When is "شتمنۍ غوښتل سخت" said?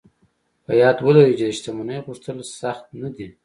1.57-2.85